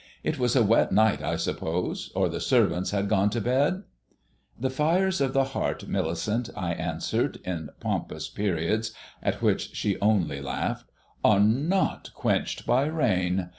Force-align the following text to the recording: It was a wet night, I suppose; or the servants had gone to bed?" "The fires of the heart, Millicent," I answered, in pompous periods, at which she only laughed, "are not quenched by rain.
It 0.23 0.39
was 0.39 0.55
a 0.55 0.63
wet 0.63 0.91
night, 0.91 1.21
I 1.21 1.35
suppose; 1.35 2.11
or 2.15 2.27
the 2.27 2.39
servants 2.39 2.89
had 2.89 3.07
gone 3.07 3.29
to 3.29 3.39
bed?" 3.39 3.83
"The 4.59 4.71
fires 4.71 5.21
of 5.21 5.33
the 5.33 5.43
heart, 5.53 5.87
Millicent," 5.87 6.49
I 6.57 6.73
answered, 6.73 7.37
in 7.45 7.69
pompous 7.79 8.27
periods, 8.27 8.93
at 9.21 9.43
which 9.43 9.75
she 9.75 10.01
only 10.01 10.41
laughed, 10.41 10.89
"are 11.23 11.39
not 11.39 12.11
quenched 12.15 12.65
by 12.65 12.85
rain. 12.85 13.49